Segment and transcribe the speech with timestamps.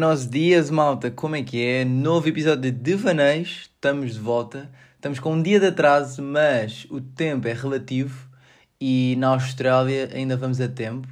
[0.00, 1.84] Buenos dias, malta, como é que é?
[1.84, 4.70] Novo episódio de Devaneios, estamos de volta.
[4.94, 8.28] Estamos com um dia de atraso, mas o tempo é relativo
[8.80, 11.08] e na Austrália ainda vamos a tempo,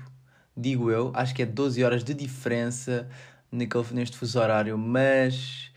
[0.57, 1.11] digo eu.
[1.17, 3.09] Acho que é 12 horas de diferença
[3.51, 5.73] neste fuso horário, mas.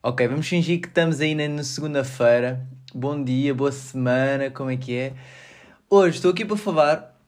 [0.00, 2.64] Ok, vamos fingir que estamos aí na segunda-feira.
[2.94, 5.14] Bom dia, boa semana, como é que é?
[5.90, 7.20] Hoje estou aqui para falar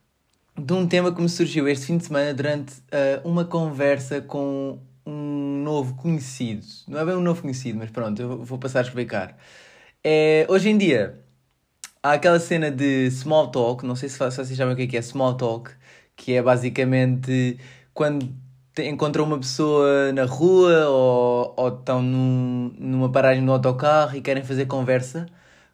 [0.57, 4.79] de um tema que me surgiu este fim de semana durante uh, uma conversa com
[5.69, 6.65] novo conhecido.
[6.89, 9.37] Não é bem um novo conhecido, mas pronto, eu vou passar a explicar.
[10.05, 11.23] É, hoje em dia,
[12.03, 14.97] há aquela cena de small talk, não sei se vocês sabem o que é, que
[14.97, 15.71] é small talk,
[16.17, 17.59] que é basicamente
[17.95, 18.35] quando
[18.79, 24.45] encontram uma pessoa na rua ou, ou estão num, numa paragem no autocarro e querem
[24.45, 25.27] fazer conversa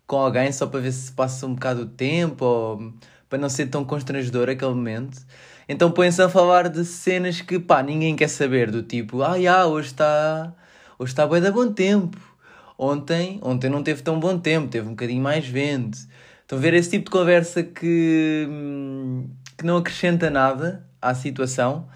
[0.07, 2.95] com alguém só para ver se passa um bocado o tempo ou
[3.29, 5.19] para não ser tão constrangedor aquele momento.
[5.69, 9.67] Então põem-se a falar de cenas que pá, ninguém quer saber, do tipo, ah, já,
[9.67, 10.53] hoje está
[10.99, 12.19] hoje está bem da bom tempo.
[12.79, 15.99] Ontem, ontem não teve tão bom tempo, teve um bocadinho mais vento.
[16.43, 21.89] Estão a ver esse tipo de conversa que, hum, que não acrescenta nada à situação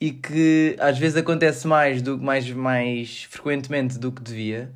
[0.00, 4.72] e que às vezes acontece mais do mais mais frequentemente do que devia,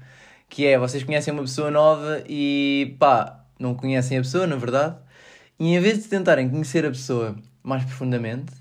[0.48, 4.96] que é vocês conhecem uma pessoa nova e pá, não conhecem a pessoa, na verdade,
[5.58, 8.52] e em vez de tentarem conhecer a pessoa mais profundamente,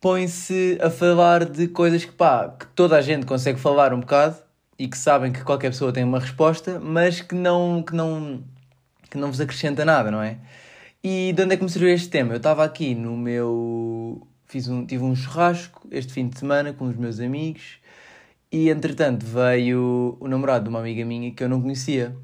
[0.00, 4.36] põem-se a falar de coisas que, pá, que toda a gente consegue falar um bocado
[4.78, 8.44] e que sabem que qualquer pessoa tem uma resposta, mas que não, que não,
[9.10, 10.38] que não vos acrescenta nada, não é?
[11.02, 12.32] E de onde é que me surgiu este tema?
[12.32, 14.26] Eu estava aqui no meu.
[14.46, 17.78] Fiz um, tive um churrasco este fim de semana com os meus amigos
[18.50, 22.16] e entretanto veio o namorado de uma amiga minha que eu não conhecia.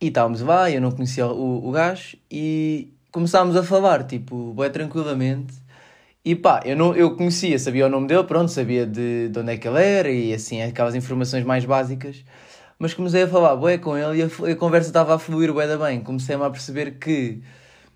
[0.00, 4.70] E estávamos lá, eu não conhecia o, o gajo e começámos a falar, tipo, bem
[4.70, 5.52] tranquilamente.
[6.24, 9.52] E pá, eu, não, eu conhecia, sabia o nome dele, pronto, sabia de, de onde
[9.52, 12.24] é que ele era e assim, aquelas informações mais básicas.
[12.78, 15.66] Mas comecei a falar bué com ele e a, a conversa estava a fluir bué
[15.66, 16.00] da bem.
[16.00, 17.42] Comecei-me a perceber que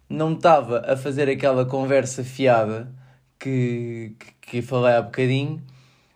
[0.08, 2.92] não estava a fazer aquela conversa fiada
[3.38, 5.62] que, que, que falei há bocadinho,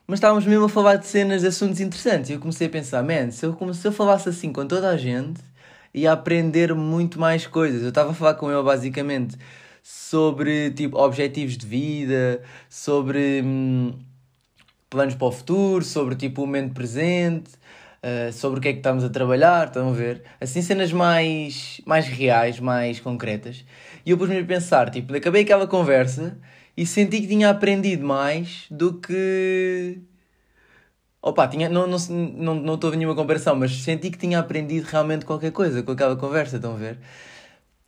[0.06, 2.30] mas estávamos mesmo a falar de cenas, de assuntos interessantes.
[2.30, 4.96] E eu comecei a pensar, man, se eu, se eu falasse assim com toda a
[4.96, 5.40] gente
[5.96, 7.82] e a aprender muito mais coisas.
[7.82, 9.34] Eu estava a falar com ele basicamente
[9.82, 13.94] sobre tipo objetivos de vida, sobre hum,
[14.90, 17.52] planos para o futuro, sobre tipo o momento presente,
[18.02, 20.22] uh, sobre o que é que estamos a trabalhar, estão a ver?
[20.38, 23.64] Assim cenas mais, mais reais, mais concretas.
[24.04, 26.36] E eu pus-me a pensar, tipo, acabei aquela conversa
[26.76, 29.98] e senti que tinha aprendido mais do que
[31.22, 34.84] Opa, tinha, não estou não, não, não a nenhuma comparação, mas senti que tinha aprendido
[34.84, 36.98] realmente qualquer coisa com aquela conversa, estão a ver?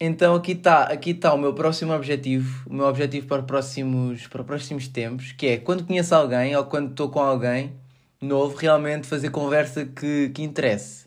[0.00, 4.44] Então aqui está aqui tá o meu próximo objetivo, o meu objetivo para, próximos, para
[4.44, 7.72] próximos tempos, que é quando conheço alguém ou quando estou com alguém
[8.20, 11.06] novo, realmente fazer conversa que, que interesse.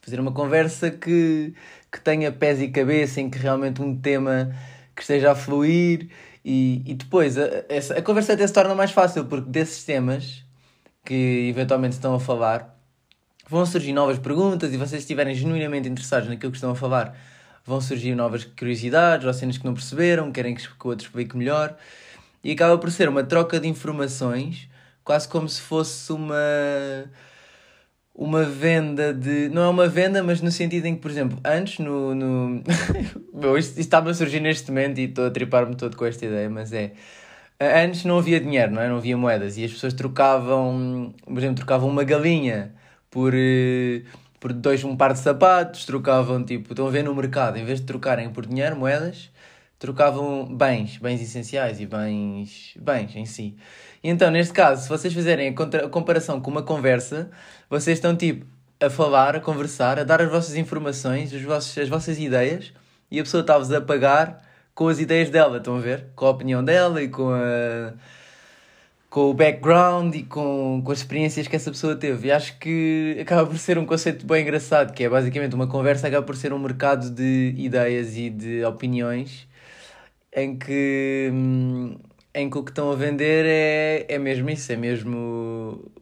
[0.00, 1.54] Fazer uma conversa que,
[1.90, 4.54] que tenha pés e cabeça, em que realmente um tema
[4.94, 6.08] que esteja a fluir
[6.44, 10.41] e, e depois a, a, a conversa até se torna mais fácil, porque desses temas
[11.04, 12.78] que eventualmente estão a falar,
[13.48, 17.16] vão surgir novas perguntas e vocês estiverem genuinamente interessados naquilo que estão a falar,
[17.64, 21.76] vão surgir novas curiosidades ou cenas que não perceberam, querem que o outro explique melhor.
[22.44, 24.68] E acaba por ser uma troca de informações,
[25.04, 26.36] quase como se fosse uma
[28.14, 29.48] uma venda de.
[29.48, 32.14] Não é uma venda, mas no sentido em que, por exemplo, antes no.
[32.14, 32.62] no...
[33.58, 36.48] Isto, isto estava a surgir neste momento e estou a tripar-me todo com esta ideia,
[36.48, 36.92] mas é.
[37.84, 38.88] Antes não havia dinheiro, não é?
[38.88, 42.74] Não havia moedas e as pessoas trocavam, por exemplo, trocavam uma galinha
[43.10, 44.02] por, eh,
[44.40, 47.80] por dois, um par de sapatos, trocavam tipo, estão a ver no mercado, em vez
[47.80, 49.30] de trocarem por dinheiro, moedas,
[49.78, 53.56] trocavam bens, bens essenciais e bens, bens em si.
[54.02, 57.30] E então, neste caso, se vocês fizerem a, contra, a comparação com uma conversa,
[57.68, 58.46] vocês estão tipo
[58.80, 62.72] a falar, a conversar, a dar as vossas informações, os vossos, as vossas ideias
[63.10, 64.42] e a pessoa está-vos a pagar
[64.74, 66.06] com as ideias dela, estão a ver?
[66.16, 67.92] Com a opinião dela e com a
[69.12, 72.28] com o background e com, com as experiências que essa pessoa teve.
[72.28, 76.08] E acho que acaba por ser um conceito bem engraçado, que é basicamente uma conversa
[76.08, 79.46] acaba por ser um mercado de ideias e de opiniões
[80.34, 81.30] em que,
[82.34, 85.92] em que o que estão a vender é, é mesmo isso, é mesmo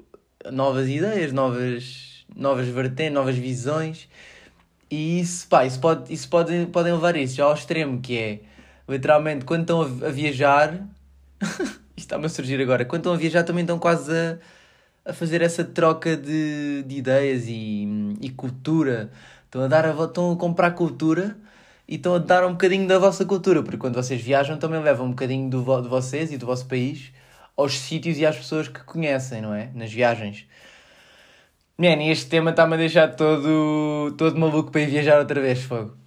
[0.53, 4.09] novas ideias, novas, novas vertentes, novas visões.
[4.89, 8.41] E isso, pá, isso, pode, isso pode, podem levar isso já ao extremo, que é
[8.91, 10.75] literalmente, quando estão a, viajar,
[11.41, 14.39] isto está-me a surgir agora, quando estão a viajar também estão quase a,
[15.05, 19.11] a fazer essa troca de, de ideias e, e cultura.
[19.45, 21.37] Estão a, dar a, estão a comprar cultura
[21.89, 25.07] e estão a dar um bocadinho da vossa cultura, porque quando vocês viajam também levam
[25.07, 27.13] um bocadinho do, de vocês e do vosso país
[27.57, 29.71] aos sítios e às pessoas que conhecem, não é?
[29.75, 30.47] Nas viagens.
[31.77, 36.00] Man, este tema está-me a deixar todo, todo maluco para ir viajar outra vez, fogo.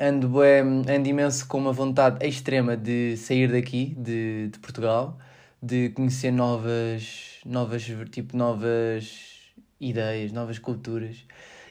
[0.00, 5.18] Ando, ando imenso com uma vontade extrema de sair daqui, de, de Portugal,
[5.62, 11.26] de conhecer novas, novas, tipo, novas ideias, novas culturas.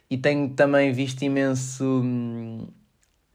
[0.09, 2.67] E tenho também visto imenso, hum,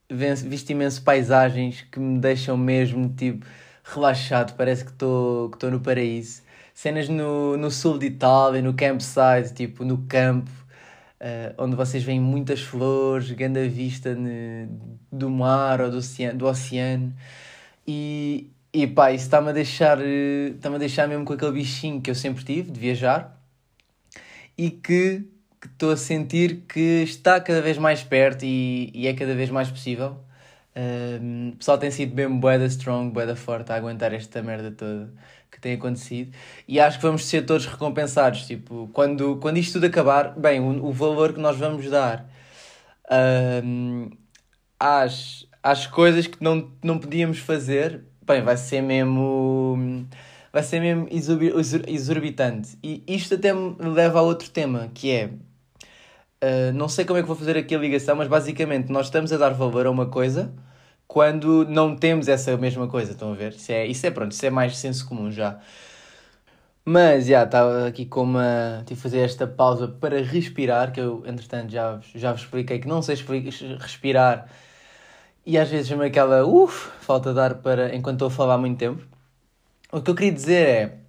[0.09, 3.45] visto imenso paisagens que me deixam mesmo, tipo,
[3.85, 6.43] relaxado, parece que estou que no paraíso.
[6.75, 10.51] Cenas no, no sul de Itália, no campsite, tipo no campo,
[11.21, 14.69] uh, onde vocês veem muitas flores, grande vista ne,
[15.11, 17.15] do mar ou do oceano, do oceano.
[17.87, 22.11] E, e pá, isso está-me a deixar está-me a deixar mesmo com aquele bichinho que
[22.11, 23.41] eu sempre tive de viajar
[24.59, 25.25] e que
[25.65, 29.71] estou a sentir que está cada vez mais perto e, e é cada vez mais
[29.71, 30.19] possível.
[30.77, 34.43] Um, o pessoal tem sido bem bué da strong, bué da forte a aguentar esta
[34.43, 35.11] merda toda
[35.51, 36.33] que tem acontecido
[36.69, 38.47] e acho que vamos ser todos recompensados.
[38.47, 42.29] Tipo, quando, quando isto tudo acabar, bem, o, o valor que nós vamos dar
[43.65, 44.11] um,
[44.79, 50.07] às, às coisas que não, não podíamos fazer, bem, vai ser mesmo.
[50.53, 51.07] Vai ser mesmo
[51.87, 52.79] exorbitante.
[52.83, 55.27] E isto até me leva a outro tema, que é.
[56.43, 59.33] Uh, não sei como é que vou fazer aqui a ligação, mas basicamente nós estamos
[59.33, 60.53] a dar valor a uma coisa
[61.17, 63.53] quando não temos essa mesma coisa, estão a ver?
[63.55, 65.59] Isso é, isso é pronto, isso é mais senso comum já.
[66.85, 68.83] Mas, já, estava aqui com uma...
[68.85, 72.87] Tive de fazer esta pausa para respirar, que eu, entretanto, já, já vos expliquei que
[72.87, 73.17] não sei
[73.81, 74.47] respirar
[75.47, 78.59] e às vezes me aquela, uff, falta de ar para, enquanto estou a falar há
[78.59, 79.03] muito tempo.
[79.91, 81.01] O que eu queria dizer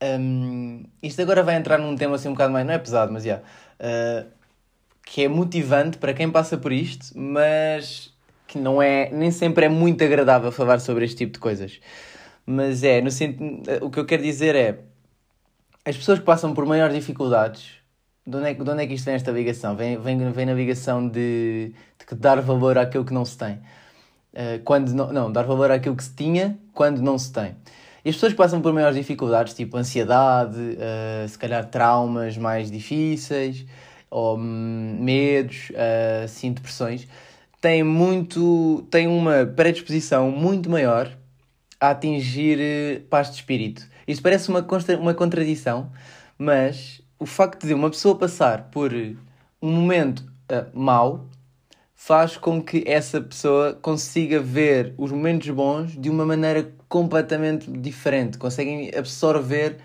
[0.00, 3.12] é, um, isto agora vai entrar num tema assim um bocado mais, não é pesado,
[3.12, 4.26] mas, já, uh,
[5.06, 8.13] que é motivante para quem passa por isto, mas
[8.54, 11.80] que não é, nem sempre é muito agradável falar sobre este tipo de coisas.
[12.46, 14.78] Mas é, no sentido, o que eu quero dizer é,
[15.84, 17.72] as pessoas que passam por maiores dificuldades,
[18.26, 19.76] de onde é, de onde é que isto vem esta ligação?
[19.76, 21.72] Vem, vem, vem na ligação de,
[22.08, 23.54] de dar valor àquilo que não se tem.
[24.32, 27.56] Uh, quando não, não, dar valor àquilo que se tinha quando não se tem.
[28.04, 32.70] E as pessoas que passam por maiores dificuldades, tipo ansiedade, uh, se calhar traumas mais
[32.70, 33.64] difíceis,
[34.10, 37.08] ou hum, medos, uh, sim, depressões,
[37.64, 41.10] tem muito tem uma predisposição muito maior
[41.80, 43.88] a atingir eh, paz de espírito.
[44.06, 44.66] Isto parece uma,
[45.00, 45.90] uma contradição,
[46.36, 48.92] mas o facto de uma pessoa passar por
[49.62, 51.26] um momento uh, mau
[51.94, 58.36] faz com que essa pessoa consiga ver os momentos bons de uma maneira completamente diferente.
[58.36, 59.78] Conseguem absorver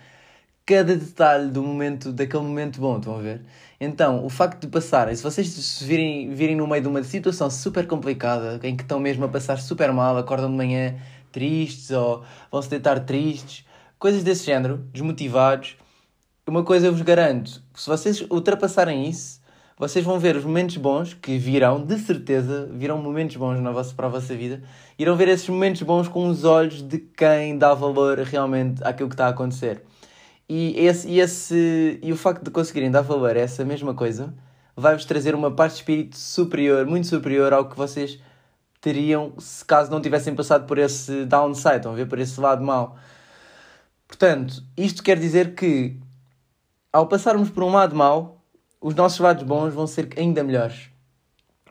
[0.69, 3.41] cada detalhe do momento, daquele momento bom, estão a ver?
[3.81, 7.87] Então, o facto de passarem, se vocês virem, virem no meio de uma situação super
[7.87, 10.95] complicada, em que estão mesmo a passar super mal, acordam de manhã
[11.31, 13.65] tristes ou vão se deitar tristes,
[13.97, 15.75] coisas desse género, desmotivados,
[16.47, 19.41] uma coisa eu vos garanto, se vocês ultrapassarem isso,
[19.75, 23.95] vocês vão ver os momentos bons que virão, de certeza, virão momentos bons na vossa,
[23.95, 24.61] para a vossa vida,
[24.99, 29.15] irão ver esses momentos bons com os olhos de quem dá valor realmente àquilo que
[29.15, 29.81] está a acontecer.
[30.49, 34.33] E, esse, e, esse, e o facto de conseguirem dar valor a essa mesma coisa
[34.75, 38.19] vai-vos trazer uma parte de espírito superior, muito superior ao que vocês
[38.81, 42.97] teriam se caso não tivessem passado por esse downside, estão ver, por esse lado mau.
[44.07, 45.99] Portanto, isto quer dizer que
[46.91, 48.43] ao passarmos por um lado mau,
[48.81, 50.89] os nossos lados bons vão ser ainda melhores.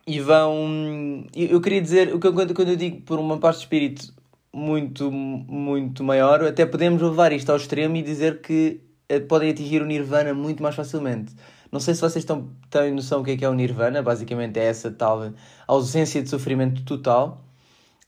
[0.07, 1.27] E vão.
[1.35, 4.15] Eu queria dizer, quando eu digo por uma parte de espírito
[4.53, 9.83] muito, muito maior, até podemos levar isto ao extremo e dizer que eh, podem atingir
[9.83, 11.35] o Nirvana muito mais facilmente.
[11.71, 14.59] Não sei se vocês estão, têm noção do que é, que é o Nirvana, basicamente
[14.59, 15.33] é essa tal
[15.67, 17.45] ausência de sofrimento total,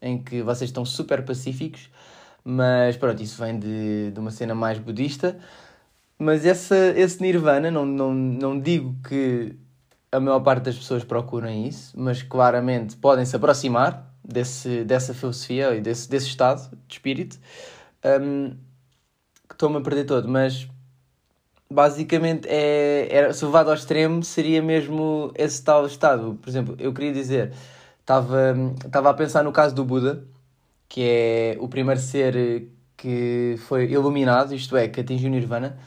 [0.01, 1.91] em que vocês estão super pacíficos,
[2.43, 5.39] mas pronto, isso vem de, de uma cena mais budista.
[6.19, 9.57] Mas essa, esse Nirvana, não, não, não digo que
[10.13, 15.75] a maior parte das pessoas procurem isso, mas claramente podem se aproximar, desse, dessa filosofia
[15.75, 17.39] e desse, desse estado de espírito
[18.05, 18.51] um,
[19.49, 20.69] que estou-me a perder todo, mas
[21.71, 26.39] basicamente é, era, se levado ao extremo seria mesmo esse tal estado.
[26.41, 27.53] Por exemplo, eu queria dizer,
[28.01, 28.55] estava,
[29.11, 30.25] a pensar no caso do Buda,
[30.89, 35.79] que é o primeiro ser que foi iluminado, isto é, que atingiu Nirvana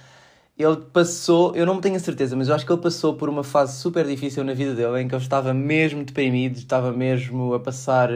[0.57, 3.43] ele passou, eu não tenho a certeza, mas eu acho que ele passou por uma
[3.43, 7.59] fase super difícil na vida dele, em que ele estava mesmo deprimido, estava mesmo a
[7.59, 8.09] passar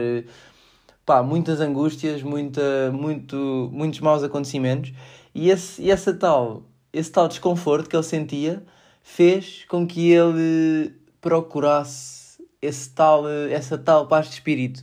[1.04, 4.92] pá, muitas angústias, muita, muito, muitos maus acontecimentos,
[5.34, 8.62] e esse, e essa tal, esse tal desconforto que ele sentia
[9.02, 14.82] fez com que ele procurasse esse tal, essa tal paz de espírito.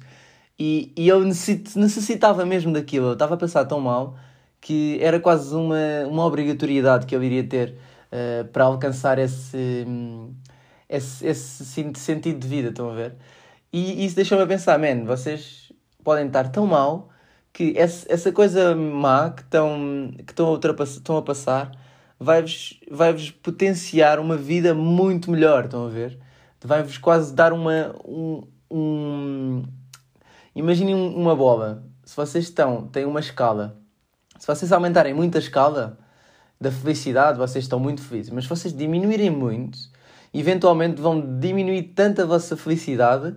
[0.57, 4.17] E, e ele necessitava mesmo daquilo, ele estava a passar tão mal
[4.65, 7.77] que era quase uma, uma obrigatoriedade que eu iria ter
[8.12, 9.86] uh, para alcançar esse,
[10.89, 13.13] esse, esse sentido de vida, estão a ver?
[13.72, 15.72] E isso deixou-me a pensar, man, vocês
[16.03, 17.10] podem estar tão mal
[17.53, 21.72] que essa, essa coisa má que estão, que estão, a, estão a passar
[22.19, 26.17] vai-vos vai -vos potenciar uma vida muito melhor, estão a ver?
[26.63, 27.95] Vai-vos quase dar uma.
[28.03, 29.63] Um, um...
[30.55, 31.84] Imaginem uma bola.
[32.03, 33.84] Se vocês estão, têm uma escala,
[34.45, 35.97] se vocês aumentarem muito a escala
[36.61, 38.31] da felicidade, vocês estão muito felizes.
[38.31, 39.75] Mas se vocês diminuírem muito,
[40.31, 43.35] eventualmente vão diminuir tanto a vossa felicidade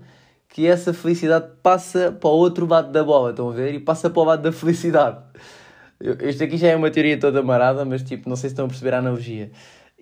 [0.51, 3.73] que essa felicidade passa para o outro lado da bola, estão a ver?
[3.73, 5.17] E passa para o lado da felicidade.
[6.21, 8.69] Este aqui já é uma teoria toda marada, mas tipo, não sei se estão a
[8.69, 9.51] perceber a analogia.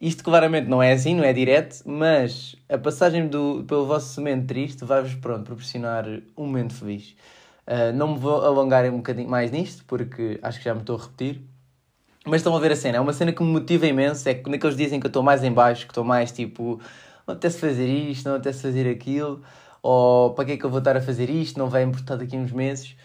[0.03, 4.49] Isto claramente não é assim, não é direto, mas a passagem do, pelo vosso momento
[4.49, 6.05] triste vai-vos pronto, proporcionar
[6.37, 7.15] um momento feliz.
[7.67, 10.97] Uh, não me vou alongar um bocadinho mais nisto, porque acho que já me estou
[10.97, 11.43] a repetir.
[12.25, 14.51] Mas estão a ver a cena, é uma cena que me motiva imenso, é que
[14.51, 16.81] naqueles dias em que eu estou mais em baixo, que estou mais tipo,
[17.27, 19.43] não apetece fazer isto, não apetece fazer aquilo,
[19.83, 22.37] ou para que é que eu vou estar a fazer isto, não vai importar daqui
[22.37, 22.97] a uns meses.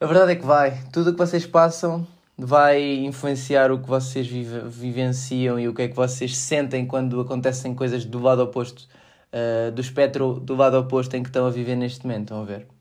[0.00, 4.26] A verdade é que vai, tudo o que vocês passam vai influenciar o que vocês
[4.26, 8.88] vive, vivenciam e o que é que vocês sentem quando acontecem coisas do lado oposto,
[9.32, 12.44] uh, do espectro do lado oposto em que estão a viver neste momento, estão a
[12.44, 12.73] ver?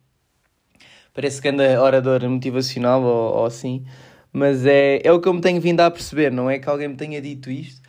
[1.14, 3.86] Parece que anda orador motivacional ou, ou assim,
[4.32, 6.88] mas é, é o que eu me tenho vindo a perceber, não é que alguém
[6.88, 7.82] me tenha dito isto,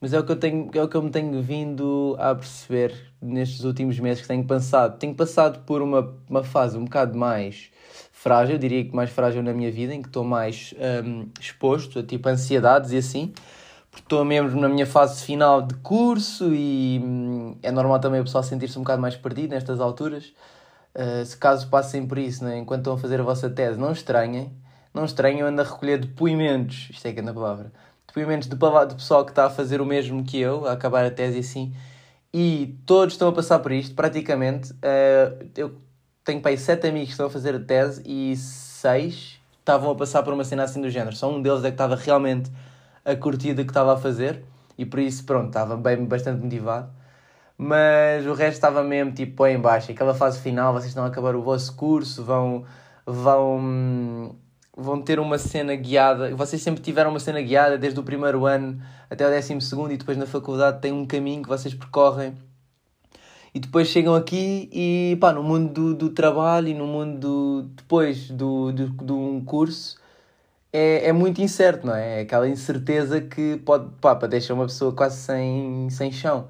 [0.00, 2.92] mas é o que eu, tenho, é o que eu me tenho vindo a perceber
[3.20, 4.98] nestes últimos meses que tenho passado.
[4.98, 7.70] Tenho passado por uma, uma fase um bocado mais
[8.12, 12.02] frágil, diria que mais frágil na minha vida, em que estou mais um, exposto a
[12.02, 13.32] tipo ansiedades e assim,
[13.90, 18.24] porque estou mesmo na minha fase final de curso e hum, é normal também o
[18.24, 20.32] pessoal sentir-se um bocado mais perdido nestas alturas.
[20.94, 23.92] Uh, se caso passem por isso, né, enquanto estão a fazer a vossa tese, não
[23.92, 24.52] estranhem,
[24.92, 27.72] não estranhem, eu ando a recolher depoimentos, isto é que é na palavra,
[28.06, 31.10] depoimentos de, de pessoal que está a fazer o mesmo que eu, a acabar a
[31.10, 31.74] tese assim,
[32.32, 34.72] e todos estão a passar por isto, praticamente.
[34.72, 35.74] Uh, eu
[36.24, 40.22] tenho para sete amigos que estão a fazer a tese e seis estavam a passar
[40.22, 41.14] por uma cena assim do género.
[41.14, 42.50] Só um deles é que estava realmente
[43.04, 44.42] a curtir que estava a fazer
[44.78, 46.90] e por isso, pronto, estava bem, bastante motivado.
[47.64, 49.92] Mas o resto estava mesmo tipo em baixo.
[49.92, 52.64] Aquela fase final, vocês estão a acabar o vosso curso, vão,
[53.06, 54.34] vão,
[54.76, 56.34] vão ter uma cena guiada.
[56.34, 59.96] Vocês sempre tiveram uma cena guiada desde o primeiro ano até o décimo segundo e
[59.96, 62.34] depois na faculdade tem um caminho que vocês percorrem
[63.54, 67.62] e depois chegam aqui e pá, no mundo do, do trabalho e no mundo do,
[67.76, 70.00] depois do, do, de um curso
[70.72, 72.18] é, é muito incerto, não é?
[72.18, 76.48] É aquela incerteza que pode, pá, deixar uma pessoa quase sem, sem chão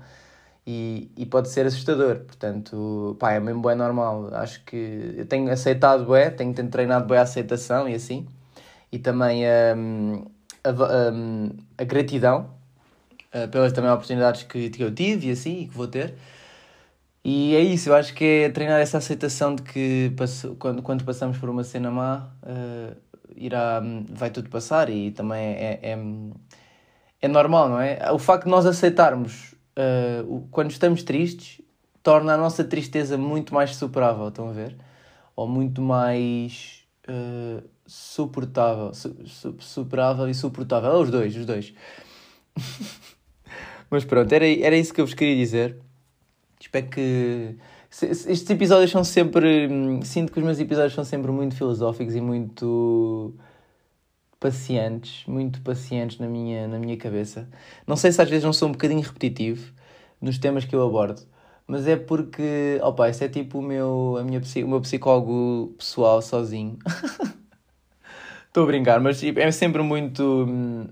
[0.66, 2.20] e, e pode ser assustador.
[2.20, 4.28] Portanto, pá, é mesmo bem normal.
[4.34, 8.26] Acho que eu tenho aceitado bué, tenho, tenho treinado bué a aceitação e assim,
[8.90, 9.44] e também
[9.76, 10.24] um,
[10.64, 12.50] a, um, a gratidão
[13.34, 16.14] uh, pelas também oportunidades que, que eu tive e assim, e que vou ter.
[17.24, 20.12] E é isso, eu acho que é treinar essa aceitação de que
[20.58, 22.96] quando, quando passamos por uma cena má, uh,
[23.36, 25.98] irá, vai tudo passar e também é, é,
[27.20, 28.10] é normal, não é?
[28.12, 31.60] O facto de nós aceitarmos uh, quando estamos tristes
[32.02, 34.76] torna a nossa tristeza muito mais superável, estão a ver?
[35.36, 40.92] Ou muito mais uh, suportável, su, su, superável e suportável.
[40.92, 41.72] Os dois, os dois.
[43.90, 45.76] Mas pronto, era, era isso que eu vos queria dizer.
[46.60, 47.56] Espero que.
[47.90, 49.68] Estes episódios são sempre.
[49.68, 53.34] Hum, sinto que os meus episódios são sempre muito filosóficos e muito
[54.42, 57.48] pacientes, muito pacientes na minha, na minha cabeça.
[57.86, 59.72] Não sei se às vezes não sou um bocadinho repetitivo
[60.20, 61.22] nos temas que eu abordo,
[61.64, 66.20] mas é porque, opa, isso é tipo o meu, a minha, o meu psicólogo pessoal
[66.20, 66.76] sozinho.
[68.48, 70.44] Estou a brincar, mas tipo, é sempre muito,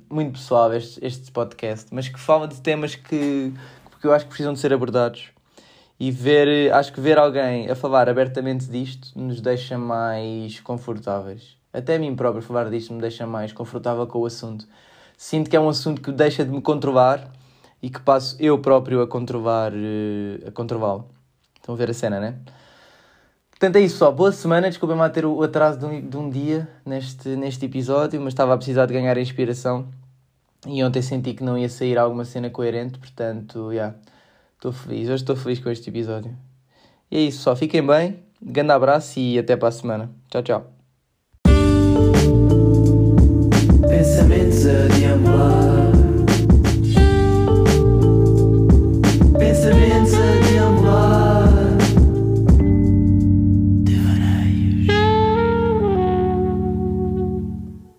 [0.09, 3.53] muito pessoal este, este podcast, mas que fala de temas que,
[4.01, 5.31] que eu acho que precisam de ser abordados
[5.99, 11.60] e ver, acho que ver alguém a falar abertamente disto nos deixa mais confortáveis.
[11.73, 14.67] Até a mim próprio falar disto me deixa mais confortável com o assunto.
[15.17, 17.31] Sinto que é um assunto que deixa de me controlar
[17.83, 21.09] e que passo eu próprio a controlar, eh, a controlá-lo.
[21.57, 22.39] Estão a ver a cena, né?
[23.51, 26.69] Portanto é isso pessoal, boa semana, desculpem-me ter o atraso de um, de um dia
[26.85, 29.89] neste, neste episódio, mas estava a precisar de ganhar inspiração
[30.67, 33.75] e ontem senti que não ia sair alguma cena coerente, portanto, já.
[33.75, 33.97] Yeah.
[34.61, 36.37] Estou feliz, hoje estou feliz com este episódio.
[37.11, 40.11] E é isso, só fiquem bem, grande abraço e até para a semana.
[40.29, 40.80] Tchau, tchau.
[44.63, 45.70] 这天蓝。